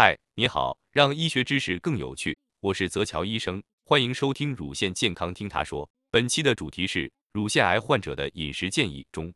[0.00, 5.90] 嗨，你好，让医学知识更有趣，我是泽乔医生，欢迎收听乳腺健康听他说。
[6.08, 9.34] 本期的主题是乳腺癌患者的饮食建议中，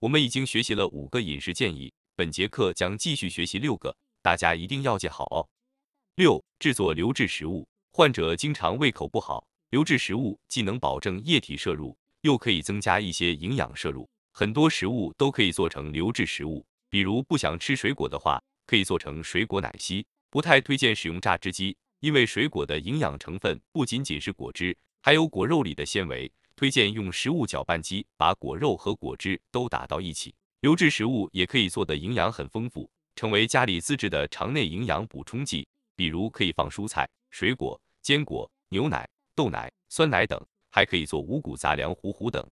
[0.00, 5.46] 我们已经学习了五个饮食建议，本节课将继续学习六个，大家一定要记好哦。
[6.16, 18.42] 六、制作流质食物，患者经常胃口不好，流质食物既能保证液体摄入，又可以增加一些营养摄入，很多食物都可以做成流质食物，比如不想吃水果的话。
[18.66, 26.30] 可以做成水果奶昔，不太推荐使用榨汁机，因为水果的营养成分不仅仅是果汁，还有果肉里的纤维。
[26.56, 30.32] 推荐用食物搅拌机把果肉和果汁都打到一起。
[30.60, 35.66] 流质食物也可以做的营养很丰富，成为家里自制的肠内营养补充剂。
[35.96, 42.44] 比如可以放蔬菜、水果、坚果、牛奶、豆奶、酸奶等，还可以做五谷杂粮糊糊等。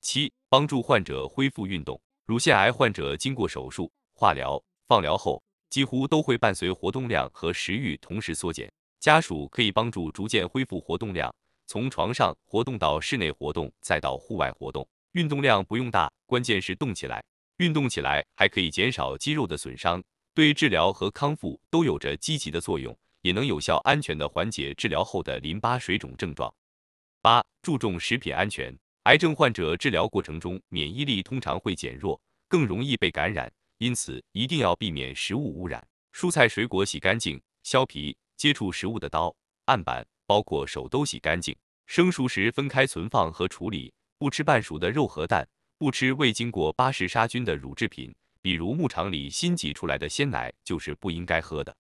[0.00, 2.00] 七、帮助患者恢复运动。
[2.26, 4.62] 乳腺癌患者经过手术、化疗。
[4.88, 11.32] 放疗后几乎都会伴随活动量和食欲同时缩减，家属可以帮助逐渐恢复活动量，
[11.66, 17.22] 从床上活动到室内活动，再到户外活动，运动量不用大，关键是动起来。
[17.58, 26.50] 运动起来还可以减少肌肉的损伤，对治疗和康复都有着积极的作用，也能有效安全的缓解治疗后的淋巴水肿症状。
[27.20, 33.52] 八、注重食品安全，癌症患者治疗过程中免疫力通常会减弱，更容易被感染。
[33.78, 39.34] 因此，一定要避免食物污染，蔬菜水果洗干净，削皮，接触食物的刀、
[39.66, 41.56] 案板，包括手都洗干净。
[41.86, 45.48] 生熟食分开存放和处理，不吃半熟的肉和蛋，
[45.78, 48.12] 不吃未经过巴氏杀菌的乳制品，
[48.42, 51.74] 比如牧场里新挤出来的鲜奶就是不应该喝的。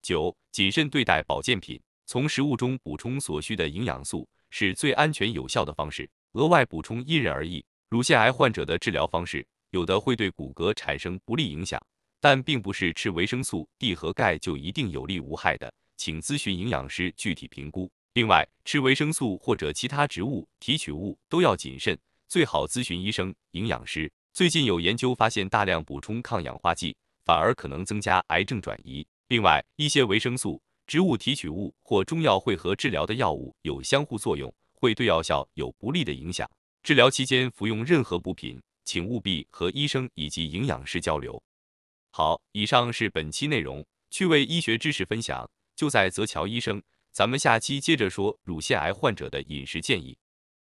[0.00, 7.62] 九、谨慎对待保健品，从食物中补充所需的营养素是最安全有效的方式，额外补充因人而异。
[7.88, 9.46] 乳腺癌患者的治疗方式。
[9.76, 11.78] 有的会对骨骼产生不利影响，
[12.18, 17.90] 但并不是吃维生素 D 和钙就一定有利无害的，请咨询营养师具体评估。
[18.14, 24.10] 另外，吃维生素或者其他植物提取物都要谨慎，最好咨询医生、营养师。
[24.32, 29.06] 最近有研究发现，大量补充抗氧化剂反而可能增加癌症转移。
[29.28, 36.50] 另外，一些维生素、植物提取物或中药会和治疗的药物有相互作用，会对药效有不利的影响。
[36.82, 38.58] 治疗期间服用任何补品。
[38.86, 41.42] 请务必和医生以及营养师交流。
[42.10, 46.82] 好，以上是本期内容，趣味医学知识分享就在泽桥医生。
[47.12, 50.16] 咱们下期接着说乳腺癌患者的饮食建议。